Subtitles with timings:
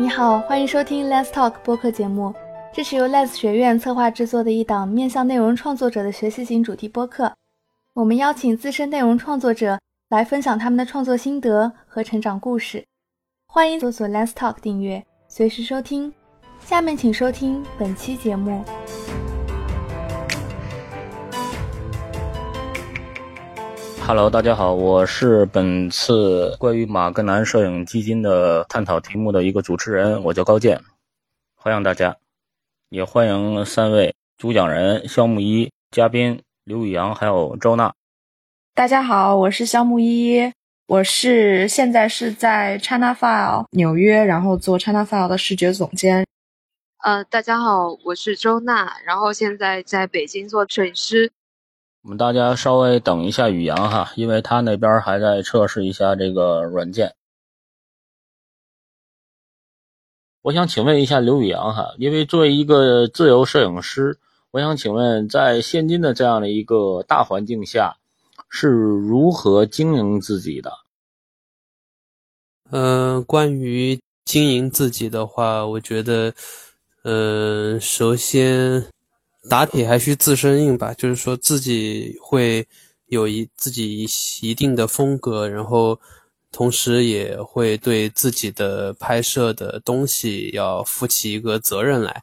[0.00, 2.32] 你好，欢迎收听 Let's Talk 播客节目。
[2.72, 7.34] 这是由 Let's 学院策划制作的一档面向内容创作者的学习型主题播客。
[7.94, 9.76] 我们邀请资深内容创作者
[10.10, 12.84] 来分享他们的创作心得和成长故事。
[13.48, 16.14] 欢迎搜索 Let's Talk 订阅，随时收听。
[16.60, 18.62] 下面请收听本期节目。
[24.08, 30.80] Hello，大家好，我是本次关于马格南摄影基金的探讨题目的一个主持人，我叫高健，
[31.54, 32.16] 欢迎大家，
[32.88, 37.92] 也欢迎三位主讲人肖木一、嘉宾刘宇阳还有周娜。
[38.74, 40.50] 大家好，我是肖木一，
[40.86, 46.24] 我是现在是在 China File 纽约，然后做 China File 的视觉总监。
[47.04, 51.30] 呃，大家好，我是周娜，然后现在在北京做摄影师。
[52.02, 57.14] 我们大家稍微等一下宇阳哈，因为他那边还在测试一下这个软件。
[60.42, 64.18] 我想请问一下刘宇阳哈，因为作为一个自由摄影师，
[64.52, 67.96] 我想请问，在现今的这样的一个大环境下，
[68.48, 70.72] 是如何经营自己的？
[72.70, 76.32] 嗯，关于经营自己的话，我觉得，
[77.02, 78.86] 嗯，首先。
[79.48, 82.66] 打铁还需自身硬吧，就是说自己会
[83.06, 84.06] 有一自己
[84.42, 85.98] 一定的风格，然后
[86.52, 92.22] 同时也会对自己的拍摄的东西要负起一个责任来。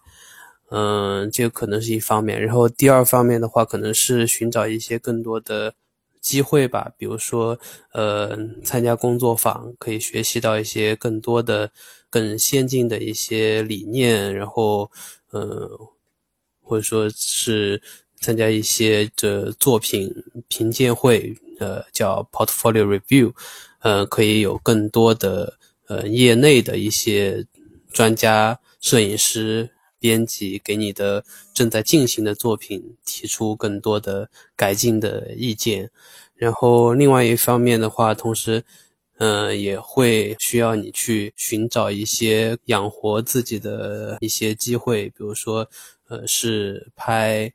[0.69, 2.39] 嗯，这可能是一方面。
[2.39, 5.73] 然后第二方面的话，可能是寻找一些更多的
[6.21, 7.57] 机会吧，比如说
[7.91, 11.71] 呃参加工作坊，可以学习到一些更多的
[12.09, 14.91] 更先进的一些理念，然后
[15.33, 15.69] 嗯。
[16.65, 17.81] 或者说是
[18.19, 20.11] 参加一些的作品
[20.47, 23.31] 评鉴会，呃，叫 portfolio review，
[23.79, 25.57] 呃，可以有更多的
[25.87, 27.45] 呃业内的一些
[27.93, 35.89] 专家、摄影师、编辑给你的正在进行的作品提出更多的改进的意见。
[36.35, 38.63] 然后另外一方面的话，同时，
[39.17, 45.67] 嗯，也会需要你去寻找一些养活自己的一些机会，比如说。
[46.07, 47.51] 呃，是拍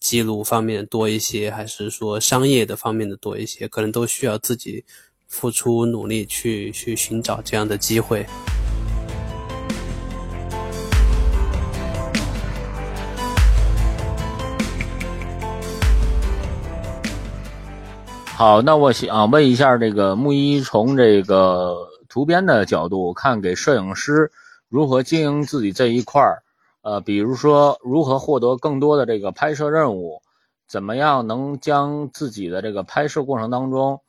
[0.00, 3.68] 记录方面多一些，还是说商业的方面的多一些？
[3.68, 4.84] 可能都需要自己
[5.28, 8.26] 付出努力去去寻找这样的机会。
[18.42, 24.32] 好，那我想问一下，这个木一从这个图编的角度看，给摄影师
[24.68, 26.42] 如何经营自己这一块儿？
[26.80, 30.22] 呃，比如说如何获得更多的这个拍摄任务，
[30.66, 34.00] 怎么样能将自己的这个拍摄过程当中，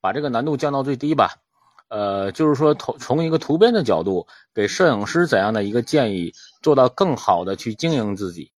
[0.00, 1.34] 把这个难度降到最低吧？
[1.86, 8.50] 呃，就是说从从一个图编的角度，给摄影师怎样的一个建议，做到更好的去经营自己。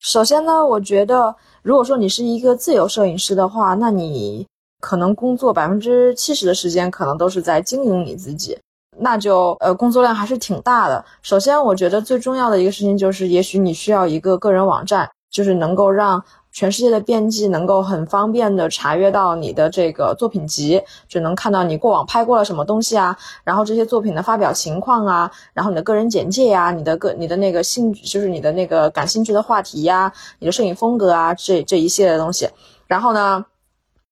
[0.00, 4.46] 首先呢，我觉得如果说你是一个自由摄影师的话，那你
[4.80, 8.56] 可能工作百分之七十的时间可能都是在经营你自己。
[8.98, 11.04] 那就呃工作量还是挺大的。
[11.22, 16.22] 首先，我觉得最重要的一个事情就是，也许你需要一个个人网站，就是能够让
[16.56, 32.48] 全世界的编辑能够很方便的查阅到你的这个作品集，就能看到你过往拍过了什么东西啊，然后这些作品的发表情况啊，然后你的个人简介呀，你的个你的那个兴趣就是你的那个感兴趣的话题呀，你的摄影风格啊，这这一系列的东西。
[32.86, 33.44] 然后呢？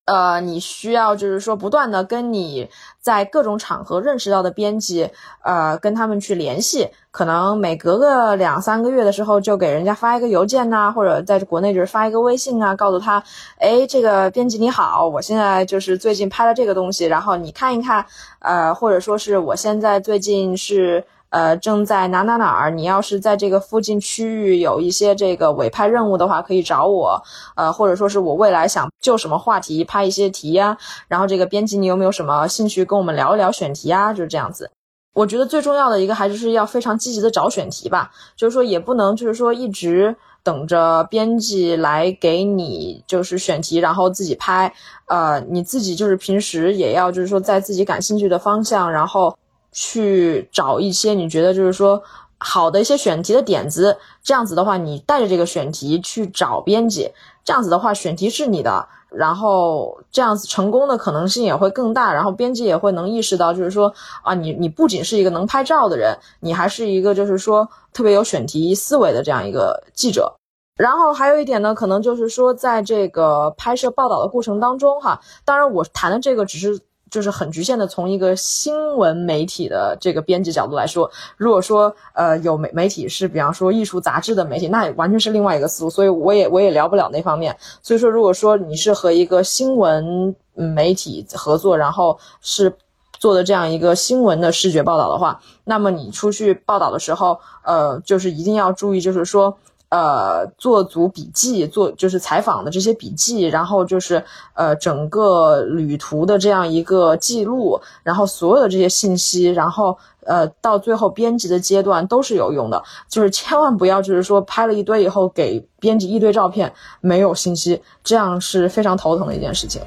[0.06, 2.68] 呃，你需要就是说不断的跟你
[3.00, 5.08] 在各种场合认识到的编辑，
[5.42, 13.22] 呃，跟他们去联系，可能每隔个两三个月的时候就给人家发一个邮件呐，或者在国内就是发一个微信啊，告诉他，
[13.58, 18.04] 哎，这个编辑你好，我现在就是最近拍了这个东西，然后你看一看，
[18.40, 21.02] 呃，或者说是我现在最近是。
[21.34, 22.70] 呃，正在哪哪哪儿？
[22.70, 27.20] 你要是在这个附近区域有一些这个委派任务的话，可以找我。
[27.56, 30.78] 呃，或者说是我未来想就什么话题拍一些题呀。
[31.08, 34.12] 然后这个编辑，你有没有什么兴趣跟我们聊一聊选题啊？
[34.12, 34.70] 就是这样子。
[35.12, 38.12] 我觉得最重要的一个还是要非常积极的找选题吧。
[38.36, 40.14] 就是说也不能就是说一直
[40.44, 44.72] 等着编辑来给你就是选题，然后自己拍。
[45.08, 49.36] 呃，你自己就是平时也要就是说在自己感兴趣的方向，然后。
[49.74, 52.02] 去找一些你觉得就是说
[52.38, 57.10] 好的一些选题的点子，这样子的话，你带着这个选题去找编辑，
[57.44, 63.92] 这样子的话，选题是你的，然后这样子成功的可能性也会更大，然后编辑也会能意识到，就是说
[64.22, 70.32] 啊，你你不仅是一个能拍照的人，你还是一个就是说特别有选题思维的这样一个记者。
[70.76, 76.80] 然后还有一点呢，可能就是说在这个拍摄报道的过程当中，哈，当然我谈的这个只是。
[77.14, 87.56] 就是很局限的从一个新闻媒体的这个编辑角度来说，如果说呃有媒媒体是比方说艺术杂志的媒体，那完全是另外一个思路，所以我也我也聊不了那方面。
[87.82, 92.74] 所以说，如果说你是和一个新闻媒体合作，然后是
[93.20, 99.56] 做的这样一个新闻的视觉报道的话，那么你出去报道的时候，呃，就是一定要注意，就是说。
[99.90, 119.80] 呃，做足笔记，做就是采访的这些笔记，然后就是呃整个旅途的这样一个记录，然后所有的这些信息，然后呃到最后编辑的阶段都是有用的，就是千万不要就是说拍了一堆以后给编辑一堆照片没有信息，这样是非常头疼的一件事情。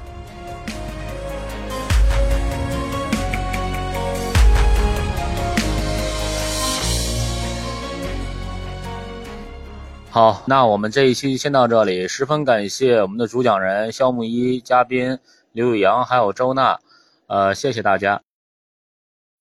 [10.18, 12.08] 好，那我们这一期先到这里。
[12.08, 15.16] 十分感谢我们的主讲人肖木一、嘉宾
[15.52, 16.80] 刘宇阳还有周娜，
[17.28, 18.20] 呃，谢谢大家。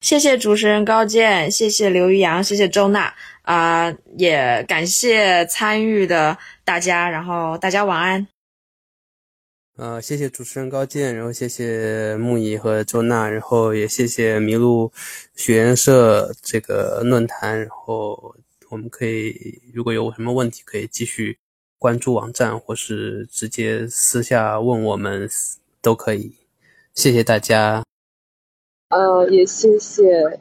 [0.01, 8.27] 谢谢主持人高健，谢谢刘宇阳，谢谢周娜，啊，也感谢参与的大家，然后大家晚安。
[9.77, 14.93] 呃，谢谢主持人高健，然后谢谢木仪和周娜，然后也谢谢麋鹿
[15.33, 18.35] 学院社这个论坛，然后。
[18.69, 21.37] 我们可以如果有什么问题，可以继续
[21.77, 25.29] 关注网站，或是直接私下问我们
[25.81, 26.33] 都可以。
[26.93, 27.83] 谢谢大家。
[28.89, 30.39] 呃，也谢谢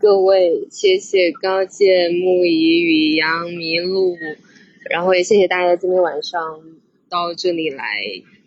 [0.00, 4.16] 各位，谢谢高见、木仪、雨阳、麋鹿，
[4.90, 6.60] 然后也谢谢大家今天晚上
[7.08, 7.84] 到这里来，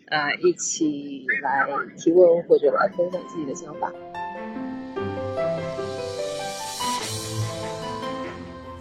[0.08, 3.92] 呃，一起来提问或者来分享自己的想法。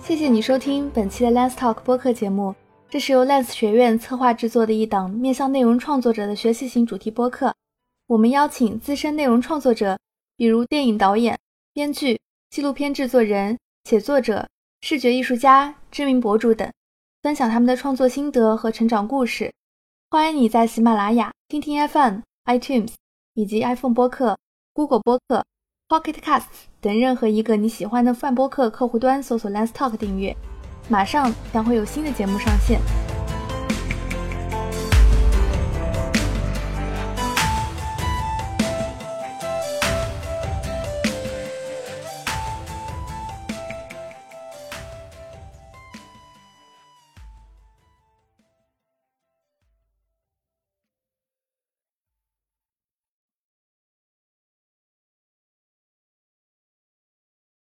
[0.05, 2.53] 谢谢你收听本期的 Let's Talk 播客节目，
[2.87, 7.51] 这是由 Let's 学院策划制作的一档面向内容创作者的学习型主题播客。
[8.05, 9.97] 我们邀请资深内容创作者，
[10.37, 11.35] 比如电影导演、
[11.73, 12.21] 编剧、
[12.51, 14.47] 纪录片制作人、写作者、
[14.81, 16.71] 视觉艺术家、知名博主等，
[17.23, 19.51] 分享他们的创作心得和成长故事。
[20.11, 22.91] 欢迎你在喜马拉雅、听听 FM、iTunes
[23.33, 24.37] 以及 iPhone 播客、
[24.71, 25.43] Google 播客、
[25.87, 26.45] Pocket Cast。
[26.81, 30.35] 等任何一个你喜欢的泛播客客户端搜索 Let's Talk 订阅，
[30.89, 32.79] 马上将会有新的节目上线。